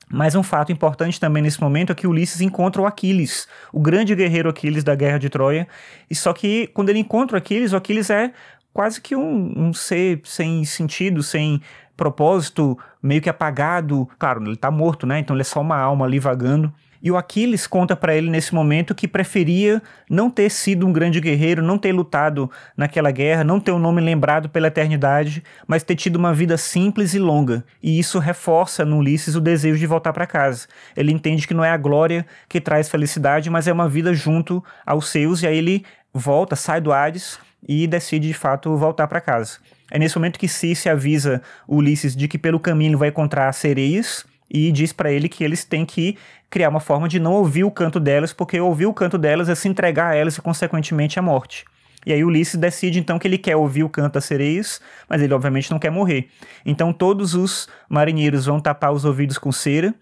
Mas 0.09 0.35
um 0.35 0.43
fato 0.43 0.71
importante 0.71 1.19
também 1.19 1.43
nesse 1.43 1.61
momento 1.61 1.93
é 1.93 1.95
que 1.95 2.07
Ulisses 2.07 2.41
encontra 2.41 2.81
o 2.81 2.87
Aquiles, 2.87 3.49
o 3.73 3.81
grande 3.81 4.15
guerreiro 4.15 4.49
Aquiles 4.49 4.85
da 4.85 4.95
Guerra 4.95 5.19
de 5.19 5.29
Troia. 5.29 5.67
E 6.11 6.15
só 6.15 6.33
que 6.33 6.69
quando 6.69 6.91
ele 6.91 6.99
encontra 6.99 7.37
o 7.37 7.39
Aquiles, 7.39 7.73
o 7.73 7.77
Aquiles 7.77 8.11
é 8.11 8.33
quase 8.75 9.01
que 9.01 9.15
um, 9.15 9.53
um 9.57 9.73
ser 9.73 10.21
sem 10.25 10.65
sentido, 10.65 11.23
sem 11.23 11.63
propósito, 11.97 12.77
meio 13.01 13.23
que 13.23 13.31
apagado. 13.31 14.09
Claro, 14.19 14.45
ele 14.45 14.57
tá 14.57 14.71
morto, 14.71 15.07
né? 15.07 15.21
Então 15.21 15.35
ele 15.35 15.43
é 15.43 15.45
só 15.45 15.61
uma 15.61 15.79
alma 15.79 16.05
ali 16.05 16.19
vagando. 16.19 16.75
E 17.01 17.11
o 17.11 17.19
Aquiles 17.19 17.67
conta 17.67 17.95
para 17.95 18.17
ele 18.17 18.31
nesse 18.31 18.55
momento 18.55 18.95
que 18.95 19.07
preferia 19.07 19.83
não 20.09 20.31
ter 20.31 20.51
sido 20.51 20.87
um 20.87 20.93
grande 20.93 21.21
guerreiro, 21.21 21.63
não 21.63 21.77
ter 21.77 21.93
lutado 21.93 22.51
naquela 22.75 23.11
guerra, 23.11 23.45
não 23.45 23.61
ter 23.61 23.73
o 23.73 23.77
um 23.77 23.79
nome 23.79 24.01
lembrado 24.01 24.49
pela 24.49 24.69
eternidade, 24.69 25.45
mas 25.67 25.83
ter 25.83 25.97
tido 25.97 26.17
uma 26.17 26.33
vida 26.33 26.57
simples 26.57 27.13
e 27.13 27.19
longa. 27.19 27.63
E 27.83 27.99
isso 27.99 28.19
reforça 28.19 28.87
no 28.87 28.97
Ulisses 28.97 29.37
o 29.37 29.41
desejo 29.41 29.79
de 29.79 29.87
voltar 29.87 30.15
para 30.15 30.27
casa. 30.27 30.67
Ele 30.97 31.13
entende 31.13 31.47
que 31.47 31.53
não 31.53 31.63
é 31.63 31.71
a 31.71 31.77
glória 31.77 32.25
que 32.49 32.59
traz 32.59 32.89
felicidade, 32.89 33.51
mas 33.51 33.69
é 33.69 33.73
uma 33.73 33.89
vida 33.89 34.15
junto 34.15 34.65
aos 34.87 35.09
seus, 35.09 35.43
e 35.43 35.47
aí 35.47 35.59
ele 35.59 35.85
volta, 36.11 36.57
sai 36.57 36.81
do 36.81 36.91
Hades 36.91 37.39
e 37.67 37.87
decide 37.87 38.29
de 38.29 38.35
fato 38.35 38.77
voltar 38.77 39.07
para 39.07 39.21
casa. 39.21 39.59
É 39.91 39.99
nesse 39.99 40.17
momento 40.17 40.39
que 40.39 40.49
Circe 40.49 40.89
avisa 40.89 41.43
Ulisses 41.69 42.17
de 42.17 42.29
que 42.29 42.39
pelo 42.39 42.61
caminho 42.61 42.99
vai 42.99 43.09
encontrar 43.09 43.53
sereias 43.53 44.27
e 44.51 44.71
diz 44.71 44.93
para 44.93 45.11
ele 45.11 45.29
que 45.29 45.43
eles 45.43 45.65
têm 45.65 45.85
que 45.85 46.17
criar 46.51 46.69
uma 46.69 46.81
forma 46.81 47.09
de 47.09 47.19
não 47.19 47.33
ouvir 47.33 47.65
o 47.65 47.71
canto 47.71 47.99
delas, 47.99 48.33
porque 48.33 48.61
ouvir 48.61 48.87
o 48.87 48.95
canto 48.95 49.19
delas 49.19 49.49
é 49.49 49.55
se 49.55 49.69
entregar 49.69 50.13
a 50.13 50.15
elas 50.15 50.37
e, 50.37 50.43
consequentemente, 50.43 51.19
a 51.19 51.23
morte. 51.23 51.65
E 52.07 52.13
aí 52.13 52.23
Ulisses 52.23 52.57
decide 52.57 52.99
então 52.99 53.19
que 53.19 53.27
ele 53.27 53.39
quer 53.39 53.57
ouvir 53.57 53.83
o 53.83 53.89
canto 53.89 54.15
das 54.15 54.27
sereias, 54.27 54.81
mas 55.09 55.23
ele 55.23 55.33
obviamente 55.33 55.71
não 55.71 55.79
quer 55.79 55.91
morrer. 55.91 56.29
Então 56.65 56.93
todos 56.93 57.35
os 57.35 57.69
marinheiros 57.89 58.47
vão 58.47 58.61
tapar 58.61 58.93
os 58.93 59.05
ouvidos 59.05 59.39
com 59.39 59.51
cera, 59.51 59.95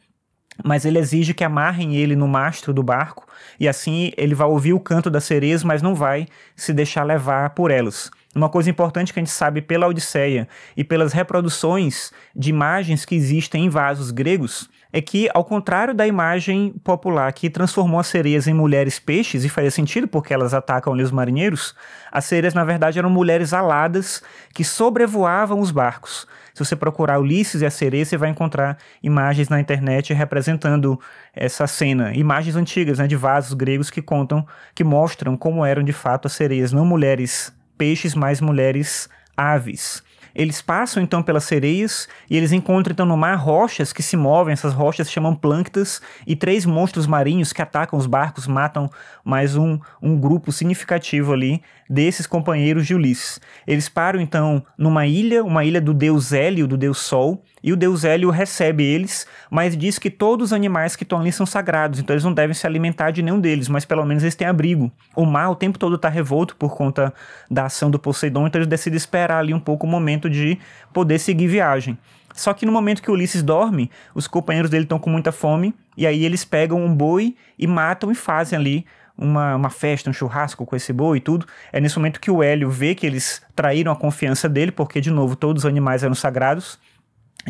mas 0.65 0.85
ele 0.85 0.99
exige 0.99 1.35
que 1.35 1.45
amarrem 1.45 1.97
ele 1.97 2.17
no 2.17 2.29
mastro 2.29 2.73
do 2.73 2.83
barco, 2.83 3.27
e 3.59 3.69
assim 3.69 4.13
ele 4.17 4.35
vai 4.35 4.47
ouvir 4.47 4.73
o 4.73 4.81
canto 4.81 5.11
das 5.11 5.25
sereias, 5.25 5.65
mas 5.65 5.83
não 5.83 5.95
vai 5.95 6.27
se 6.57 6.73
deixar 6.73 7.05
levar 7.05 7.51
por 7.51 7.71
elas. 7.71 8.11
Uma 8.35 8.49
coisa 8.49 8.71
importante 8.71 9.13
que 9.13 9.19
a 9.19 9.23
gente 9.23 9.31
sabe 9.31 9.61
pela 9.61 9.87
Odisseia 9.87 10.49
e 10.75 10.83
pelas 10.83 11.13
reproduções 11.13 12.11
de 12.35 12.49
imagens 12.49 13.05
que 13.05 13.15
existem 13.15 13.67
em 13.67 13.69
vasos 13.69 14.11
gregos 14.11 14.71
é 14.91 15.03
que, 15.03 15.29
ao 15.35 15.45
contrário 15.45 15.95
da 15.95 16.07
imagem 16.07 16.75
popular 16.83 17.33
que 17.33 17.51
transformou 17.51 18.01
as 18.01 18.07
sereias 18.07 18.47
em 18.47 18.55
mulheres 18.55 18.99
peixes, 18.99 19.45
e 19.45 19.49
fazia 19.49 19.71
sentido 19.71 20.09
porque 20.09 20.33
elas 20.33 20.55
atacam 20.55 20.95
os 20.95 21.11
marinheiros, 21.11 21.75
as 22.11 22.25
sereias 22.25 22.55
na 22.55 22.65
verdade 22.65 22.99
eram 22.99 23.11
mulheres 23.11 23.53
aladas 23.53 24.23
que 24.55 24.65
sobrevoavam 24.65 25.61
os 25.61 25.71
barcos. 25.71 26.27
Se 26.55 26.65
você 26.65 26.77
procurar 26.77 27.19
Ulisses 27.19 27.63
e 27.63 27.67
a 27.67 27.71
sereia, 27.71 28.05
você 28.05 28.17
vai 28.17 28.29
encontrar 28.29 28.77
imagens 29.03 29.49
na 29.49 29.61
internet 29.61 30.13
representando 30.13 31.01
essa 31.35 31.67
cena, 31.67 32.15
imagens 32.15 32.57
antigas 32.57 32.99
né, 32.99 33.07
de 33.07 33.17
vasos 33.17 33.55
gregos 33.55 33.91
que 33.91 34.03
contam, 34.03 34.47
que 34.75 34.85
mostram 34.85 35.37
como 35.37 35.65
eram 35.65 35.83
de 35.83 35.93
fato 35.93 36.27
as 36.27 36.33
sereias, 36.33 36.73
não 36.73 36.85
mulheres 36.85 37.53
peixes, 37.79 38.15
mas 38.15 38.41
mulheres 38.41 39.09
aves. 39.37 40.03
Eles 40.35 40.63
passam 40.63 41.03
então 41.03 41.23
pelas 41.23 41.45
sereias 41.45 42.09
e 42.29 42.37
eles 42.37 42.53
encontram 42.53 42.93
então 42.93 43.07
no 43.07 43.17
mar 43.17 43.37
rochas 43.37 43.93
que 43.93 44.03
se 44.03 44.17
movem, 44.17 44.53
essas 44.53 44.73
rochas 44.73 45.07
se 45.07 45.13
chamam 45.13 45.35
plânctas, 45.35 46.01
e 46.27 46.35
três 46.35 46.65
monstros 46.65 47.07
marinhos 47.07 47.53
que 47.53 47.63
atacam 47.63 47.99
os 47.99 48.07
barcos, 48.07 48.47
matam 48.47 48.91
mais 49.25 49.57
um, 49.57 49.79
um 50.01 50.19
grupo 50.19 50.53
significativo 50.53 51.33
ali 51.33 51.63
desses 51.89 52.27
companheiros 52.27 52.87
de 52.87 52.95
Ulisses. 52.95 53.41
Eles 53.67 53.89
param 53.89 54.21
então 54.21 54.65
numa 54.79 55.07
ilha, 55.07 55.45
uma 55.45 55.65
ilha 55.65 55.81
do 55.81 55.93
deus 55.93 56.33
Hélio, 56.33 56.67
do 56.67 56.77
deus 56.77 56.99
Sol, 56.99 57.43
e 57.63 57.73
o 57.73 57.77
deus 57.77 58.05
Hélio 58.05 58.31
recebe 58.31 58.85
eles, 58.85 59.27
mas 59.51 59.77
diz 59.77 59.99
que 59.99 60.11
todos 60.11 60.47
os 60.47 60.53
animais 60.53 60.97
que 60.97 61.03
estão 61.03 61.21
ali 61.21 61.31
são 61.31 61.47
sagrados, 61.47 62.01
então 62.01 62.15
eles 62.15 62.25
não 62.25 62.33
devem 62.33 62.55
se 62.55 62.67
alimentar 62.67 63.11
de 63.11 63.23
nenhum 63.23 63.41
deles, 63.41 63.69
mas 63.69 63.85
pelo 63.85 64.05
menos 64.05 64.23
eles 64.23 64.35
têm 64.35 64.47
abrigo. 64.47 64.91
O 65.15 65.25
mar 65.25 65.51
o 65.51 65.55
tempo 65.55 65.79
todo 65.79 65.97
está 65.97 66.09
revolto 66.09 66.57
por 66.57 66.77
conta 66.77 67.13
da 67.51 67.67
ação 67.67 67.91
do 67.91 67.99
Poseidon, 67.99 68.47
então 68.47 68.59
eles 68.59 68.69
decidem 68.69 68.97
esperar 68.97 69.39
ali 69.39 69.55
um 69.55 69.61
pouco 69.61 69.87
o 69.87 69.91
momento 69.91 70.29
de 70.29 70.59
poder 70.93 71.19
seguir 71.19 71.47
viagem. 71.47 71.99
Só 72.35 72.55
que 72.55 72.65
no 72.65 72.73
momento 72.73 73.03
que 73.03 73.11
Ulisses 73.11 73.43
dorme, 73.43 73.91
os 74.15 74.27
companheiros 74.27 74.71
dele 74.71 74.85
estão 74.85 74.99
com 74.99 75.11
muita 75.11 75.31
fome 75.31 75.75
E 75.97 76.07
aí 76.07 76.25
eles 76.25 76.45
pegam 76.45 76.83
um 76.83 76.95
boi 76.95 77.37
e 77.59 77.67
matam 77.67 78.11
e 78.11 78.15
fazem 78.15 78.59
ali 78.59 78.87
uma, 79.17 79.57
uma 79.57 79.71
festa, 79.71 80.09
um 80.09 80.13
churrasco 80.13 80.65
com 80.65 80.75
esse 80.75 80.93
boi 80.93 81.19
e 81.19 81.21
tudo. 81.21 81.47
É 81.73 81.81
nesse 81.81 81.97
momento 81.97 82.21
que 82.21 82.31
o 82.31 82.43
Hélio 82.43 82.71
vê 82.71 82.95
que 82.95 83.07
eles 83.07 83.43
traíram 83.55 83.93
a 83.93 83.97
confiança 83.97 84.49
dele, 84.49 84.73
porque, 84.73 85.01
de 85.01 85.11
novo, 85.11 85.37
todos 85.37 85.65
os 85.65 85.69
animais 85.69 86.03
eram 86.03 86.15
sagrados. 86.15 86.79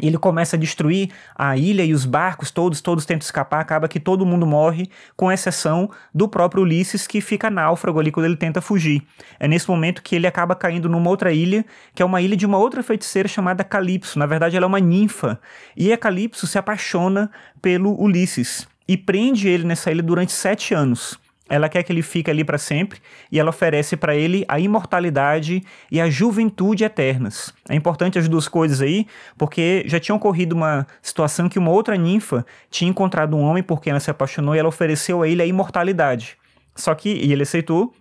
Ele 0.01 0.17
começa 0.17 0.57
a 0.57 0.59
destruir 0.59 1.11
a 1.35 1.57
ilha 1.57 1.85
e 1.85 1.93
os 1.93 2.05
barcos, 2.05 2.51
todos, 2.51 2.81
todos 2.81 3.05
tentam 3.05 3.25
escapar, 3.25 3.61
acaba 3.61 3.89
que 3.89 4.01
todo 4.01 4.25
mundo 4.25 4.47
morre, 4.47 4.89
com 5.17 5.31
exceção 5.31 5.91
do 6.15 6.29
próprio 6.29 6.63
Ulisses, 6.63 7.07
que 7.07 7.21
fica 7.21 7.51
náufrago 7.51 8.01
ali 8.01 8.11
quando 8.11 8.27
ele 8.27 8.37
tenta 8.37 8.61
fugir. 8.61 9.03
É 9.39 9.47
nesse 9.47 9.69
momento 9.69 10.03
que 10.03 10.17
ele 10.17 10.27
acaba 10.27 10.55
caindo 10.55 10.89
numa 10.89 11.11
outra 11.11 11.33
ilha, 11.33 11.65
que 11.95 12.03
é 12.03 12.07
uma 12.07 12.23
ilha 12.23 12.37
de 12.37 12.47
uma 12.47 12.59
outra 12.59 12.83
feiticeira 12.83 13.29
chamada 13.29 13.65
Calypso. 13.65 14.19
Na 14.19 14.27
verdade, 14.27 14.57
ela 14.57 14.67
é 14.67 14.69
uma 14.69 14.81
ninfa. 14.81 15.41
E 15.77 15.93
a 15.93 15.99
Calypso 15.99 16.47
se 16.47 16.59
apaixona 16.59 17.31
pelo 17.61 18.01
Ulisses 18.01 18.67
e 18.89 18.97
prende 18.97 19.49
ele 19.49 19.65
nessa 19.65 19.91
ilha 19.91 20.03
durante 20.03 20.33
sete 20.33 20.75
anos. 20.75 21.22
Ela 21.53 21.69
quer 21.69 21.83
que 21.83 21.93
ele 21.93 22.01
fique 22.01 22.31
ali 22.31 22.43
para 22.43 22.57
sempre 22.57 22.99
e 23.31 23.39
ela 23.39 23.51
oferece 23.51 23.95
para 23.95 24.17
ele 24.17 24.43
a 24.49 24.59
imortalidade 24.59 25.63
e 25.91 26.01
a 26.01 26.09
juventude 26.09 26.83
eternas. 26.83 27.53
É 27.69 27.75
importante 27.75 28.19
as 28.19 28.27
duas 28.27 28.49
coisas 28.49 28.81
aí, 28.81 29.07
porque 29.37 29.85
já 29.87 30.01
tinha 30.01 30.15
ocorrido 30.15 30.57
uma 30.57 30.87
situação 31.03 31.51
que 31.51 31.59
uma 31.59 31.71
outra 31.71 31.95
ninfa 31.95 32.47
tinha 32.71 32.89
encontrado 32.89 33.37
um 33.37 33.43
homem 33.43 33.63
por 33.63 33.83
quem 33.83 33.91
ela 33.91 34.01
se 34.01 34.11
apaixonou 34.11 34.57
e 34.57 34.59
ela 34.59 34.69
ofereceu 34.71 35.21
a 35.21 35.29
ele 35.29 35.43
a 35.43 35.47
imortalidade. 35.47 36.39
Só 36.75 36.95
que 36.95 37.11
e 37.11 37.31
ele 37.31 37.43
aceitou, 37.43 37.93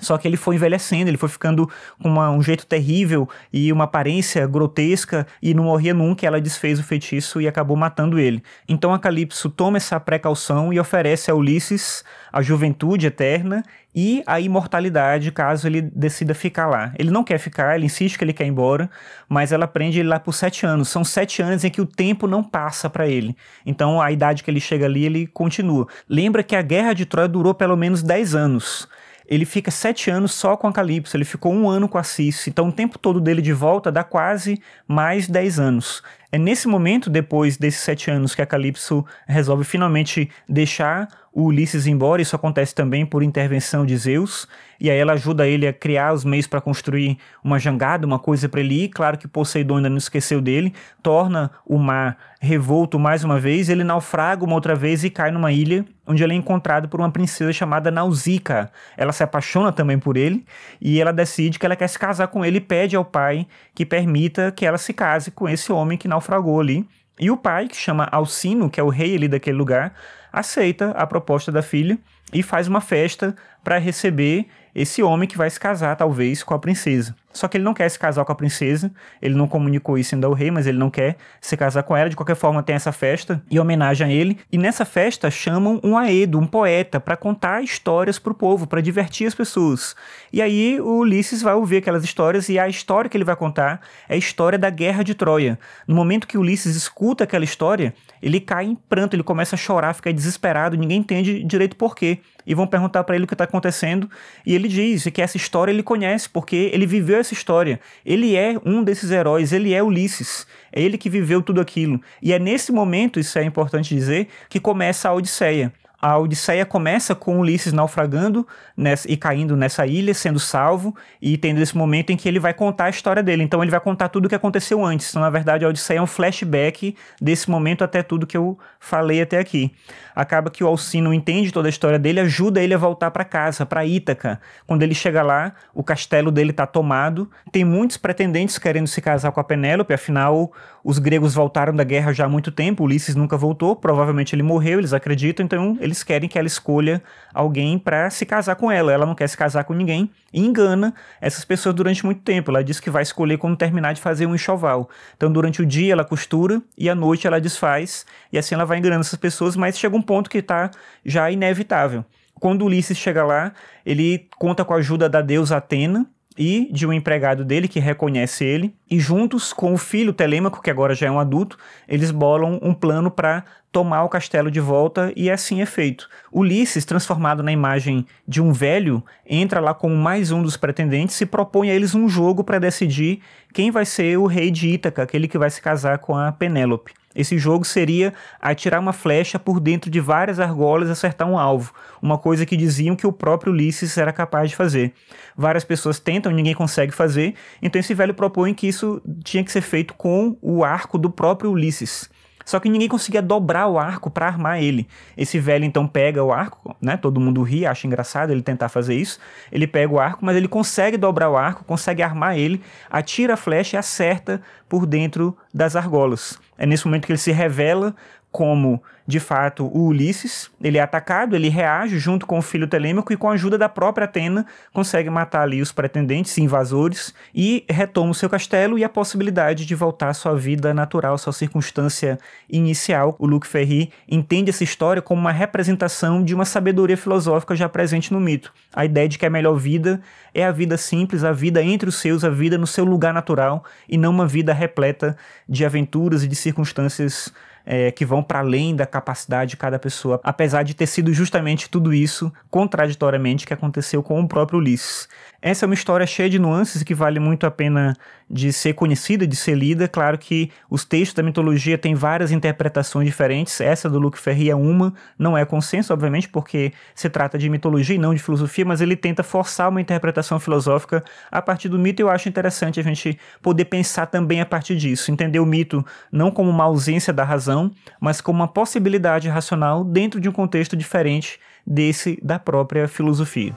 só 0.00 0.18
que 0.18 0.26
ele 0.26 0.36
foi 0.36 0.56
envelhecendo, 0.56 1.10
ele 1.10 1.16
foi 1.16 1.28
ficando 1.28 1.68
com 2.02 2.08
uma, 2.08 2.30
um 2.30 2.42
jeito 2.42 2.66
terrível 2.66 3.28
e 3.52 3.72
uma 3.72 3.84
aparência 3.84 4.46
grotesca 4.46 5.26
e 5.42 5.54
não 5.54 5.64
morria 5.64 5.94
nunca. 5.94 6.26
ela 6.26 6.40
desfez 6.40 6.78
o 6.78 6.82
feitiço 6.82 7.40
e 7.40 7.48
acabou 7.48 7.76
matando 7.76 8.18
ele. 8.18 8.42
Então 8.68 8.92
a 8.92 8.98
Calypso 8.98 9.50
toma 9.50 9.76
essa 9.76 9.98
precaução 10.00 10.72
e 10.72 10.80
oferece 10.80 11.30
a 11.30 11.34
Ulisses 11.34 12.04
a 12.32 12.42
juventude 12.42 13.06
eterna 13.06 13.62
e 13.94 14.22
a 14.26 14.38
imortalidade 14.40 15.32
caso 15.32 15.66
ele 15.66 15.82
decida 15.82 16.34
ficar 16.34 16.66
lá. 16.66 16.92
Ele 16.98 17.10
não 17.10 17.24
quer 17.24 17.38
ficar, 17.38 17.74
ele 17.74 17.86
insiste 17.86 18.16
que 18.16 18.24
ele 18.24 18.32
quer 18.32 18.44
ir 18.44 18.48
embora, 18.48 18.88
mas 19.28 19.52
ela 19.52 19.66
prende 19.66 19.98
ele 19.98 20.08
lá 20.08 20.20
por 20.20 20.32
sete 20.32 20.64
anos. 20.64 20.88
São 20.88 21.02
sete 21.02 21.42
anos 21.42 21.64
em 21.64 21.70
que 21.70 21.80
o 21.80 21.86
tempo 21.86 22.26
não 22.26 22.42
passa 22.42 22.88
para 22.88 23.08
ele. 23.08 23.36
Então 23.66 24.00
a 24.00 24.12
idade 24.12 24.44
que 24.44 24.50
ele 24.50 24.60
chega 24.60 24.86
ali, 24.86 25.04
ele 25.04 25.26
continua. 25.26 25.88
Lembra 26.08 26.42
que 26.42 26.54
a 26.54 26.62
guerra 26.62 26.92
de 26.92 27.04
Troia 27.04 27.28
durou 27.28 27.54
pelo 27.54 27.76
menos 27.76 28.02
dez 28.02 28.34
anos 28.34 28.88
ele 29.30 29.44
fica 29.44 29.70
sete 29.70 30.10
anos 30.10 30.32
só 30.34 30.56
com 30.56 30.66
a 30.66 30.72
Calypso, 30.72 31.16
ele 31.16 31.24
ficou 31.24 31.54
um 31.54 31.70
ano 31.70 31.88
com 31.88 31.96
a 31.96 32.02
Cis, 32.02 32.48
então 32.48 32.68
o 32.68 32.72
tempo 32.72 32.98
todo 32.98 33.20
dele 33.20 33.40
de 33.40 33.52
volta 33.52 33.92
dá 33.92 34.02
quase 34.02 34.60
mais 34.88 35.28
dez 35.28 35.60
anos. 35.60 36.02
É 36.32 36.38
nesse 36.38 36.68
momento, 36.68 37.10
depois 37.10 37.56
desses 37.56 37.80
sete 37.80 38.10
anos, 38.10 38.34
que 38.34 38.42
a 38.42 38.46
Calypso 38.46 39.04
resolve 39.26 39.64
finalmente 39.64 40.30
deixar 40.48 41.08
o 41.32 41.44
Ulisses 41.44 41.86
embora. 41.86 42.22
Isso 42.22 42.36
acontece 42.36 42.74
também 42.74 43.04
por 43.04 43.22
intervenção 43.22 43.84
de 43.84 43.96
Zeus. 43.96 44.46
E 44.80 44.90
aí 44.90 44.98
ela 44.98 45.12
ajuda 45.12 45.46
ele 45.46 45.66
a 45.66 45.72
criar 45.72 46.12
os 46.12 46.24
meios 46.24 46.46
para 46.46 46.60
construir 46.60 47.18
uma 47.42 47.58
jangada, 47.58 48.06
uma 48.06 48.18
coisa 48.18 48.48
para 48.48 48.60
ele 48.60 48.84
ir. 48.84 48.88
Claro 48.88 49.18
que 49.18 49.28
Poseidon 49.28 49.76
ainda 49.76 49.90
não 49.90 49.98
esqueceu 49.98 50.40
dele, 50.40 50.72
torna 51.02 51.50
o 51.66 51.78
mar 51.78 52.16
revolto 52.40 52.98
mais 52.98 53.22
uma 53.24 53.38
vez. 53.38 53.68
Ele 53.68 53.84
naufraga 53.84 54.44
uma 54.44 54.54
outra 54.54 54.74
vez 54.74 55.04
e 55.04 55.10
cai 55.10 55.30
numa 55.30 55.52
ilha 55.52 55.84
onde 56.06 56.24
ele 56.24 56.32
é 56.32 56.36
encontrado 56.36 56.88
por 56.88 56.98
uma 57.00 57.10
princesa 57.10 57.52
chamada 57.52 57.90
Nausicaa. 57.90 58.70
Ela 58.96 59.12
se 59.12 59.22
apaixona 59.22 59.70
também 59.70 59.98
por 59.98 60.16
ele 60.16 60.44
e 60.80 61.00
ela 61.00 61.12
decide 61.12 61.56
que 61.56 61.64
ela 61.64 61.76
quer 61.76 61.88
se 61.88 61.98
casar 61.98 62.26
com 62.28 62.44
ele 62.44 62.56
e 62.56 62.60
pede 62.60 62.96
ao 62.96 63.04
pai 63.04 63.46
que 63.72 63.86
permita 63.86 64.50
que 64.50 64.66
ela 64.66 64.76
se 64.76 64.92
case 64.92 65.30
com 65.30 65.48
esse 65.48 65.70
homem 65.70 65.96
que 65.96 66.08
naufragou 66.08 66.19
ali. 66.60 66.86
E 67.18 67.30
o 67.30 67.36
pai, 67.36 67.68
que 67.68 67.76
chama 67.76 68.08
Alcino, 68.10 68.70
que 68.70 68.80
é 68.80 68.82
o 68.82 68.88
rei 68.88 69.14
ali 69.14 69.28
daquele 69.28 69.56
lugar, 69.56 69.94
aceita 70.32 70.90
a 70.92 71.06
proposta 71.06 71.52
da 71.52 71.62
filha 71.62 71.98
e 72.32 72.42
faz 72.42 72.68
uma 72.68 72.80
festa 72.80 73.34
para 73.62 73.78
receber 73.78 74.46
esse 74.74 75.02
homem 75.02 75.28
que 75.28 75.36
vai 75.36 75.50
se 75.50 75.58
casar, 75.58 75.96
talvez, 75.96 76.42
com 76.42 76.54
a 76.54 76.58
princesa. 76.58 77.14
Só 77.32 77.46
que 77.46 77.56
ele 77.56 77.64
não 77.64 77.72
quer 77.72 77.88
se 77.88 77.98
casar 77.98 78.24
com 78.24 78.32
a 78.32 78.34
princesa, 78.34 78.90
ele 79.22 79.34
não 79.34 79.46
comunicou 79.46 79.96
isso 79.96 80.14
ainda 80.14 80.26
ao 80.26 80.32
rei, 80.32 80.50
mas 80.50 80.66
ele 80.66 80.78
não 80.78 80.90
quer 80.90 81.16
se 81.40 81.56
casar 81.56 81.84
com 81.84 81.96
ela. 81.96 82.10
De 82.10 82.16
qualquer 82.16 82.34
forma, 82.34 82.62
tem 82.62 82.74
essa 82.74 82.90
festa 82.90 83.40
em 83.48 83.58
homenagem 83.58 84.06
a 84.06 84.10
ele. 84.10 84.38
E 84.50 84.58
nessa 84.58 84.84
festa 84.84 85.30
chamam 85.30 85.80
um 85.84 85.96
aedo, 85.96 86.38
um 86.38 86.46
poeta, 86.46 86.98
para 86.98 87.16
contar 87.16 87.62
histórias 87.62 88.18
para 88.18 88.32
o 88.32 88.34
povo, 88.34 88.66
para 88.66 88.80
divertir 88.80 89.28
as 89.28 89.34
pessoas. 89.34 89.94
E 90.32 90.42
aí 90.42 90.80
o 90.80 90.98
Ulisses 90.98 91.40
vai 91.40 91.54
ouvir 91.54 91.76
aquelas 91.76 92.02
histórias 92.02 92.48
e 92.48 92.58
a 92.58 92.68
história 92.68 93.08
que 93.08 93.16
ele 93.16 93.24
vai 93.24 93.36
contar 93.36 93.80
é 94.08 94.14
a 94.14 94.18
história 94.18 94.58
da 94.58 94.68
Guerra 94.68 95.04
de 95.04 95.14
Troia. 95.14 95.58
No 95.86 95.94
momento 95.94 96.26
que 96.26 96.36
Ulisses 96.36 96.74
escuta 96.74 97.24
aquela 97.24 97.44
história, 97.44 97.94
ele 98.20 98.40
cai 98.40 98.64
em 98.64 98.74
pranto, 98.74 99.14
ele 99.14 99.22
começa 99.22 99.54
a 99.54 99.58
chorar, 99.58 99.94
fica 99.94 100.12
desesperado, 100.12 100.76
ninguém 100.76 100.98
entende 100.98 101.44
direito 101.44 101.76
por 101.76 101.94
quê. 101.94 102.18
E 102.46 102.54
vão 102.54 102.66
perguntar 102.66 103.04
para 103.04 103.14
ele 103.14 103.24
o 103.24 103.28
que 103.28 103.34
está 103.34 103.44
acontecendo, 103.44 104.10
e 104.44 104.54
ele 104.54 104.66
diz 104.66 105.04
que 105.12 105.22
essa 105.22 105.36
história 105.36 105.70
ele 105.70 105.82
conhece, 105.82 106.28
porque 106.28 106.70
ele 106.72 106.86
viveu 106.86 107.19
essa 107.20 107.34
história. 107.34 107.80
Ele 108.04 108.36
é 108.36 108.56
um 108.64 108.82
desses 108.82 109.10
heróis, 109.10 109.52
ele 109.52 109.74
é 109.74 109.82
Ulisses. 109.82 110.46
É 110.72 110.80
ele 110.80 110.98
que 110.98 111.10
viveu 111.10 111.42
tudo 111.42 111.60
aquilo. 111.60 112.00
E 112.22 112.32
é 112.32 112.38
nesse 112.38 112.72
momento, 112.72 113.20
isso 113.20 113.38
é 113.38 113.44
importante 113.44 113.94
dizer, 113.94 114.28
que 114.48 114.58
começa 114.58 115.08
a 115.08 115.14
Odisseia 115.14 115.72
a 116.00 116.16
Odisseia 116.16 116.64
começa 116.64 117.14
com 117.14 117.38
Ulisses 117.38 117.72
naufragando 117.72 118.46
nessa, 118.74 119.10
e 119.10 119.16
caindo 119.16 119.54
nessa 119.56 119.86
ilha, 119.86 120.14
sendo 120.14 120.40
salvo, 120.40 120.96
e 121.20 121.36
tendo 121.36 121.60
esse 121.60 121.76
momento 121.76 122.10
em 122.10 122.16
que 122.16 122.26
ele 122.26 122.40
vai 122.40 122.54
contar 122.54 122.84
a 122.84 122.90
história 122.90 123.22
dele. 123.22 123.42
Então 123.42 123.62
ele 123.62 123.70
vai 123.70 123.80
contar 123.80 124.08
tudo 124.08 124.24
o 124.24 124.28
que 124.28 124.34
aconteceu 124.34 124.82
antes. 124.84 125.10
Então, 125.10 125.20
na 125.20 125.28
verdade, 125.28 125.64
a 125.64 125.68
Odisseia 125.68 125.98
é 125.98 126.02
um 126.02 126.06
flashback 126.06 126.96
desse 127.20 127.50
momento 127.50 127.84
até 127.84 128.02
tudo 128.02 128.26
que 128.26 128.36
eu 128.36 128.58
falei 128.78 129.20
até 129.20 129.38
aqui. 129.38 129.72
Acaba 130.20 130.50
que 130.50 130.62
o 130.62 130.66
Alcino 130.66 131.14
entende 131.14 131.50
toda 131.50 131.66
a 131.66 131.70
história 131.70 131.98
dele, 131.98 132.20
ajuda 132.20 132.62
ele 132.62 132.74
a 132.74 132.76
voltar 132.76 133.10
para 133.10 133.24
casa, 133.24 133.64
para 133.64 133.86
Ítaca. 133.86 134.38
Quando 134.66 134.82
ele 134.82 134.94
chega 134.94 135.22
lá, 135.22 135.54
o 135.72 135.82
castelo 135.82 136.30
dele 136.30 136.50
está 136.50 136.66
tomado. 136.66 137.30
Tem 137.50 137.64
muitos 137.64 137.96
pretendentes 137.96 138.58
querendo 138.58 138.86
se 138.86 139.00
casar 139.00 139.32
com 139.32 139.40
a 139.40 139.44
Penélope, 139.44 139.94
afinal, 139.94 140.52
os 140.84 140.98
gregos 140.98 141.34
voltaram 141.34 141.74
da 141.74 141.84
guerra 141.84 142.12
já 142.12 142.24
há 142.24 142.28
muito 142.28 142.50
tempo, 142.50 142.84
Ulisses 142.84 143.14
nunca 143.14 143.36
voltou, 143.36 143.76
provavelmente 143.76 144.34
ele 144.34 144.42
morreu, 144.42 144.78
eles 144.78 144.92
acreditam, 144.92 145.44
então 145.44 145.76
eles 145.80 146.02
querem 146.02 146.28
que 146.28 146.38
ela 146.38 146.46
escolha 146.46 147.02
alguém 147.34 147.78
para 147.78 148.08
se 148.10 148.24
casar 148.24 148.56
com 148.56 148.70
ela. 148.70 148.92
Ela 148.92 149.06
não 149.06 149.14
quer 149.14 149.28
se 149.28 149.36
casar 149.36 149.64
com 149.64 149.74
ninguém 149.74 150.10
e 150.32 150.40
engana 150.40 150.94
essas 151.20 151.44
pessoas 151.44 151.74
durante 151.74 152.04
muito 152.04 152.22
tempo. 152.22 152.50
Ela 152.50 152.64
diz 152.64 152.80
que 152.80 152.90
vai 152.90 153.02
escolher 153.02 153.38
quando 153.38 153.56
terminar 153.56 153.92
de 153.92 154.00
fazer 154.00 154.26
um 154.26 154.34
enxoval. 154.34 154.88
Então, 155.16 155.30
durante 155.30 155.60
o 155.60 155.66
dia 155.66 155.92
ela 155.92 156.04
costura 156.04 156.62
e 156.76 156.88
à 156.88 156.94
noite 156.94 157.26
ela 157.26 157.40
desfaz, 157.40 158.06
e 158.32 158.38
assim 158.38 158.54
ela 158.54 158.64
vai 158.64 158.78
enganando 158.78 159.00
essas 159.00 159.18
pessoas, 159.18 159.56
mas 159.56 159.78
chega 159.78 159.96
um 159.96 160.02
ponto 160.10 160.28
que 160.28 160.38
está 160.38 160.72
já 161.06 161.30
inevitável. 161.30 162.04
Quando 162.34 162.64
Ulisses 162.64 162.98
chega 162.98 163.22
lá, 163.22 163.52
ele 163.86 164.26
conta 164.36 164.64
com 164.64 164.74
a 164.74 164.78
ajuda 164.78 165.08
da 165.08 165.20
deusa 165.20 165.58
Atena, 165.58 166.04
e 166.36 166.68
de 166.72 166.86
um 166.86 166.92
empregado 166.92 167.44
dele 167.44 167.68
que 167.68 167.78
reconhece 167.78 168.44
ele, 168.44 168.74
e 168.90 168.98
juntos 168.98 169.52
com 169.52 169.72
o 169.72 169.78
filho 169.78 170.12
Telêmaco, 170.12 170.62
que 170.62 170.70
agora 170.70 170.94
já 170.94 171.06
é 171.06 171.10
um 171.10 171.20
adulto, 171.20 171.56
eles 171.86 172.10
bolam 172.10 172.58
um 172.62 172.72
plano 172.72 173.10
para 173.10 173.44
tomar 173.70 174.02
o 174.02 174.08
castelo 174.08 174.50
de 174.50 174.58
volta 174.58 175.12
e 175.14 175.30
assim 175.30 175.60
é 175.60 175.66
feito. 175.66 176.08
Ulisses, 176.32 176.84
transformado 176.84 177.42
na 177.42 177.52
imagem 177.52 178.04
de 178.26 178.40
um 178.42 178.52
velho, 178.52 179.04
entra 179.24 179.60
lá 179.60 179.74
como 179.74 179.94
mais 179.94 180.32
um 180.32 180.42
dos 180.42 180.56
pretendentes 180.56 181.20
e 181.20 181.26
propõe 181.26 181.70
a 181.70 181.74
eles 181.74 181.94
um 181.94 182.08
jogo 182.08 182.42
para 182.42 182.58
decidir 182.58 183.20
quem 183.52 183.70
vai 183.70 183.84
ser 183.84 184.16
o 184.16 184.26
rei 184.26 184.50
de 184.50 184.70
Ítaca, 184.70 185.02
aquele 185.02 185.28
que 185.28 185.38
vai 185.38 185.50
se 185.50 185.60
casar 185.60 185.98
com 185.98 186.16
a 186.16 186.32
Penélope. 186.32 186.99
Esse 187.14 187.36
jogo 187.38 187.64
seria 187.64 188.14
atirar 188.40 188.80
uma 188.80 188.92
flecha 188.92 189.38
por 189.38 189.58
dentro 189.58 189.90
de 189.90 189.98
várias 189.98 190.38
argolas 190.38 190.88
e 190.88 190.92
acertar 190.92 191.28
um 191.28 191.36
alvo, 191.36 191.72
uma 192.00 192.16
coisa 192.16 192.46
que 192.46 192.56
diziam 192.56 192.94
que 192.94 193.06
o 193.06 193.12
próprio 193.12 193.52
Ulisses 193.52 193.98
era 193.98 194.12
capaz 194.12 194.50
de 194.50 194.56
fazer. 194.56 194.92
Várias 195.36 195.64
pessoas 195.64 195.98
tentam, 195.98 196.30
ninguém 196.30 196.54
consegue 196.54 196.92
fazer, 196.92 197.34
então 197.60 197.80
esse 197.80 197.94
velho 197.94 198.14
propõe 198.14 198.54
que 198.54 198.68
isso 198.68 199.02
tinha 199.24 199.42
que 199.42 199.50
ser 199.50 199.62
feito 199.62 199.94
com 199.94 200.36
o 200.40 200.62
arco 200.62 200.96
do 200.96 201.10
próprio 201.10 201.50
Ulisses. 201.50 202.08
Só 202.44 202.58
que 202.58 202.68
ninguém 202.68 202.88
conseguia 202.88 203.22
dobrar 203.22 203.66
o 203.66 203.78
arco 203.78 204.10
para 204.10 204.26
armar 204.26 204.62
ele. 204.62 204.88
Esse 205.16 205.38
velho 205.38 205.64
então 205.64 205.86
pega 205.86 206.22
o 206.22 206.32
arco, 206.32 206.76
né? 206.80 206.96
Todo 206.96 207.20
mundo 207.20 207.42
ri, 207.42 207.66
acha 207.66 207.86
engraçado 207.86 208.30
ele 208.30 208.42
tentar 208.42 208.68
fazer 208.68 208.94
isso. 208.94 209.18
Ele 209.52 209.66
pega 209.66 209.92
o 209.92 210.00
arco, 210.00 210.24
mas 210.24 210.36
ele 210.36 210.48
consegue 210.48 210.96
dobrar 210.96 211.30
o 211.30 211.36
arco, 211.36 211.64
consegue 211.64 212.02
armar 212.02 212.36
ele, 212.38 212.60
atira 212.90 213.34
a 213.34 213.36
flecha 213.36 213.76
e 213.76 213.78
acerta 213.78 214.40
por 214.68 214.86
dentro 214.86 215.36
das 215.52 215.76
argolas. 215.76 216.38
É 216.56 216.66
nesse 216.66 216.86
momento 216.86 217.06
que 217.06 217.12
ele 217.12 217.18
se 217.18 217.32
revela 217.32 217.94
como 218.30 218.82
de 219.10 219.18
fato 219.18 219.66
o 219.66 219.86
Ulisses, 219.86 220.48
ele 220.62 220.78
é 220.78 220.80
atacado, 220.80 221.34
ele 221.34 221.48
reage 221.48 221.98
junto 221.98 222.24
com 222.24 222.38
o 222.38 222.42
filho 222.42 222.68
Telêmaco 222.68 223.12
e 223.12 223.16
com 223.16 223.28
a 223.28 223.32
ajuda 223.32 223.58
da 223.58 223.68
própria 223.68 224.04
Atena 224.04 224.46
consegue 224.72 225.10
matar 225.10 225.42
ali 225.42 225.60
os 225.60 225.72
pretendentes, 225.72 226.38
invasores 226.38 227.12
e 227.34 227.64
retoma 227.68 228.12
o 228.12 228.14
seu 228.14 228.30
castelo 228.30 228.78
e 228.78 228.84
a 228.84 228.88
possibilidade 228.88 229.66
de 229.66 229.74
voltar 229.74 230.10
à 230.10 230.14
sua 230.14 230.36
vida 230.36 230.72
natural, 230.72 231.18
sua 231.18 231.32
circunstância 231.32 232.18
inicial. 232.48 233.16
O 233.18 233.26
Luc 233.26 233.46
Ferry 233.46 233.90
entende 234.08 234.50
essa 234.50 234.62
história 234.62 235.02
como 235.02 235.20
uma 235.20 235.32
representação 235.32 236.22
de 236.22 236.32
uma 236.32 236.44
sabedoria 236.44 236.96
filosófica 236.96 237.56
já 237.56 237.68
presente 237.68 238.12
no 238.12 238.20
mito. 238.20 238.52
A 238.72 238.84
ideia 238.84 239.08
de 239.08 239.18
que 239.18 239.26
a 239.26 239.30
melhor 239.30 239.56
vida 239.56 240.00
é 240.32 240.44
a 240.44 240.52
vida 240.52 240.76
simples, 240.76 241.24
a 241.24 241.32
vida 241.32 241.60
entre 241.62 241.88
os 241.88 241.96
seus, 241.96 242.22
a 242.22 242.30
vida 242.30 242.56
no 242.56 242.66
seu 242.66 242.84
lugar 242.84 243.12
natural 243.12 243.64
e 243.88 243.98
não 243.98 244.12
uma 244.12 244.26
vida 244.26 244.52
repleta 244.52 245.16
de 245.48 245.64
aventuras 245.64 246.22
e 246.22 246.28
de 246.28 246.36
circunstâncias 246.36 247.32
é, 247.72 247.92
que 247.92 248.04
vão 248.04 248.20
para 248.20 248.40
além 248.40 248.74
da 248.74 248.84
capacidade 248.84 249.50
de 249.50 249.56
cada 249.56 249.78
pessoa, 249.78 250.20
apesar 250.24 250.64
de 250.64 250.74
ter 250.74 250.88
sido 250.88 251.12
justamente 251.12 251.70
tudo 251.70 251.94
isso, 251.94 252.32
contraditoriamente, 252.50 253.46
que 253.46 253.54
aconteceu 253.54 254.02
com 254.02 254.20
o 254.20 254.26
próprio 254.26 254.58
Ulisses. 254.58 255.08
Essa 255.40 255.64
é 255.64 255.66
uma 255.66 255.74
história 255.74 256.04
cheia 256.04 256.28
de 256.28 256.36
nuances 256.36 256.82
que 256.82 256.96
vale 256.96 257.20
muito 257.20 257.46
a 257.46 257.50
pena 257.50 257.96
de 258.30 258.52
ser 258.52 258.74
conhecida, 258.74 259.26
de 259.26 259.34
ser 259.34 259.56
lida. 259.56 259.88
Claro 259.88 260.16
que 260.16 260.50
os 260.70 260.84
textos 260.84 261.14
da 261.14 261.22
mitologia 261.22 261.76
têm 261.76 261.94
várias 261.94 262.30
interpretações 262.30 263.06
diferentes. 263.06 263.60
Essa 263.60 263.90
do 263.90 263.98
Luc 263.98 264.16
Ferry 264.16 264.50
é 264.50 264.54
uma, 264.54 264.94
não 265.18 265.36
é 265.36 265.44
consenso, 265.44 265.92
obviamente, 265.92 266.28
porque 266.28 266.72
se 266.94 267.10
trata 267.10 267.36
de 267.36 267.48
mitologia 267.48 267.96
e 267.96 267.98
não 267.98 268.14
de 268.14 268.22
filosofia, 268.22 268.64
mas 268.64 268.80
ele 268.80 268.94
tenta 268.94 269.24
forçar 269.24 269.68
uma 269.68 269.80
interpretação 269.80 270.38
filosófica 270.38 271.02
a 271.30 271.42
partir 271.42 271.68
do 271.68 271.78
mito. 271.78 272.00
E 272.00 272.04
eu 272.04 272.10
acho 272.10 272.28
interessante 272.28 272.78
a 272.78 272.82
gente 272.82 273.18
poder 273.42 273.64
pensar 273.64 274.06
também 274.06 274.40
a 274.40 274.46
partir 274.46 274.76
disso, 274.76 275.10
entender 275.10 275.40
o 275.40 275.46
mito 275.46 275.84
não 276.12 276.30
como 276.30 276.48
uma 276.48 276.64
ausência 276.64 277.12
da 277.12 277.24
razão, 277.24 277.72
mas 278.00 278.20
como 278.20 278.38
uma 278.38 278.48
possibilidade 278.48 279.28
racional 279.28 279.82
dentro 279.82 280.20
de 280.20 280.28
um 280.28 280.32
contexto 280.32 280.76
diferente 280.76 281.40
desse 281.66 282.18
da 282.22 282.38
própria 282.38 282.86
filosofia. 282.86 283.54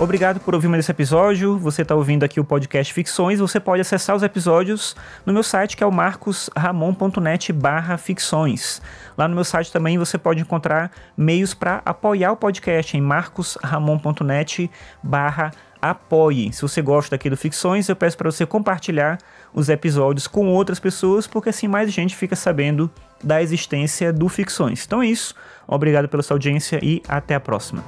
Obrigado 0.00 0.40
por 0.40 0.54
ouvir 0.54 0.66
mais 0.66 0.82
esse 0.82 0.90
episódio. 0.90 1.58
Você 1.58 1.82
está 1.82 1.94
ouvindo 1.94 2.24
aqui 2.24 2.40
o 2.40 2.44
podcast 2.44 2.90
Ficções. 2.90 3.38
Você 3.38 3.60
pode 3.60 3.82
acessar 3.82 4.16
os 4.16 4.22
episódios 4.22 4.96
no 5.26 5.32
meu 5.32 5.42
site, 5.42 5.76
que 5.76 5.84
é 5.84 5.86
o 5.86 5.92
marcosramon.net 5.92 7.52
barra 7.52 7.98
ficções. 7.98 8.80
Lá 9.14 9.28
no 9.28 9.34
meu 9.34 9.44
site 9.44 9.70
também 9.70 9.98
você 9.98 10.16
pode 10.16 10.40
encontrar 10.40 10.90
meios 11.14 11.52
para 11.52 11.82
apoiar 11.84 12.32
o 12.32 12.36
podcast 12.36 12.96
em 12.96 13.00
marcosramon.net 13.02 14.70
barra 15.02 15.50
apoie. 15.82 16.50
Se 16.50 16.62
você 16.62 16.80
gosta 16.80 17.16
aqui 17.16 17.28
do 17.28 17.36
Ficções, 17.36 17.86
eu 17.86 17.94
peço 17.94 18.16
para 18.16 18.30
você 18.30 18.46
compartilhar 18.46 19.18
os 19.52 19.68
episódios 19.68 20.26
com 20.26 20.48
outras 20.48 20.80
pessoas, 20.80 21.26
porque 21.26 21.50
assim 21.50 21.68
mais 21.68 21.92
gente 21.92 22.16
fica 22.16 22.34
sabendo 22.34 22.90
da 23.22 23.42
existência 23.42 24.14
do 24.14 24.30
Ficções. 24.30 24.82
Então 24.86 25.02
é 25.02 25.08
isso. 25.08 25.34
Obrigado 25.68 26.08
pela 26.08 26.22
sua 26.22 26.36
audiência 26.36 26.80
e 26.82 27.02
até 27.06 27.34
a 27.34 27.40
próxima. 27.40 27.84